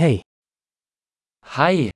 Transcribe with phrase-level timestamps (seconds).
[0.00, 0.22] Hey,
[1.44, 1.90] Hei,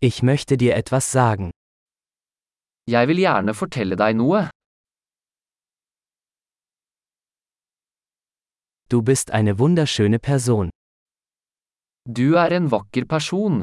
[0.00, 1.50] ich möchte dir etwas sagen.
[2.94, 4.40] jeg vil gjerne fortelle deg noe.
[8.88, 10.70] Du bist eine wunderschöne Person.
[12.18, 13.62] Du er en vakker person.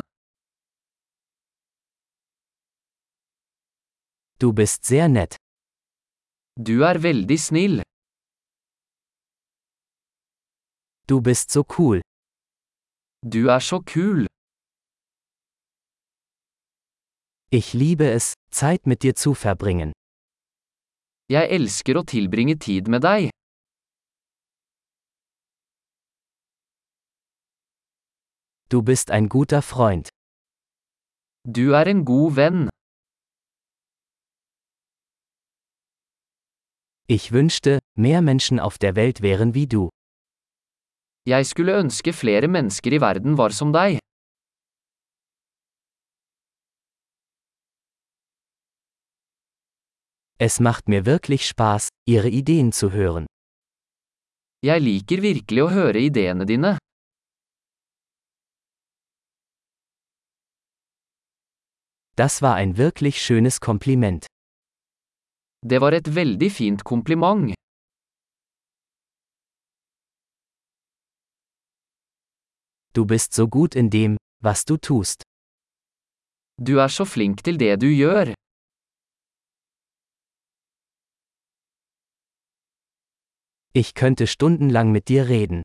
[4.40, 5.36] Du bist sehr nett.
[6.56, 7.84] Du er veldig snill.
[11.08, 12.02] Du bist so cool.
[13.26, 14.28] Du er så kul.
[17.52, 19.94] Ich liebe es, Zeit mit dir zu verbringen.
[21.32, 23.30] Jeg elsker å tilbringe tid med deg.
[28.68, 30.10] Du bist ein guter Freund.
[31.48, 32.70] Du er en god venn.
[37.08, 39.90] Ich wünschte, mehr Menschen auf der Welt wären wie du.
[41.26, 44.00] Jeg skulle ønske flere mennesker i verden var som deg.
[50.38, 53.26] Es macht mir wirklich Spaß, ihre Ideen zu hören.
[54.68, 56.76] Jeg liker virkelig å høre ideene dine.
[62.16, 64.26] Das war ein wirklich schönes Kompliment.
[65.64, 67.56] Det var et veldig fint kompliment.
[72.96, 75.24] Du bist so gut in dem, was du tust.
[76.58, 78.34] Du er så flink til det du gjør.
[83.76, 85.64] Ich könnte stundenlang mit dir reden.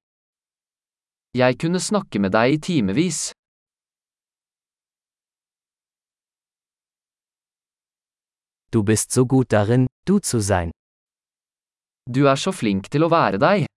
[1.34, 3.32] Jeg kunne snakke med deg i timevis.
[8.72, 10.70] Du bist so gut darin, du zu sein.
[12.14, 13.68] Du er så flink til å være deg.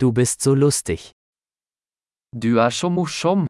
[0.00, 1.12] Du bist so lustig.
[2.32, 3.46] Du er så morsom.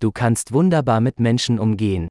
[0.00, 2.08] Du kannst wunderbar mit Menschen umgehen.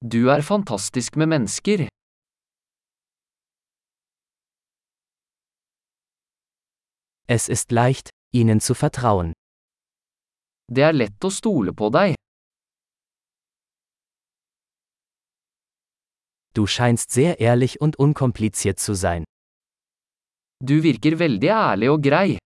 [0.00, 1.88] Du er fantastisk med mennesker.
[7.28, 9.32] Es ist leicht, ihnen zu vertrauen.
[10.66, 12.18] Det er lett å stole på deg.
[16.54, 19.24] Du scheinst sehr ehrlich und unkompliziert zu sein.
[20.60, 22.38] Du virker veldig ærlig og grei.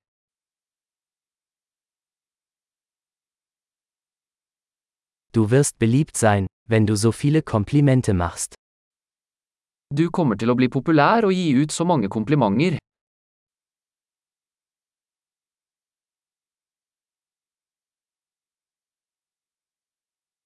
[5.34, 8.54] Du wirst beliebt sein, wenn du so viele Komplimente machst.
[9.94, 12.78] Du kommer til å bli populær og gi ut så mange komplimenter.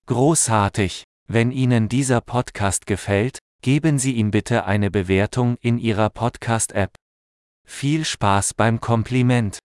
[0.07, 1.05] Großartig!
[1.27, 6.93] Wenn Ihnen dieser Podcast gefällt, geben Sie ihm bitte eine Bewertung in Ihrer Podcast-App.
[7.65, 9.59] Viel Spaß beim Kompliment!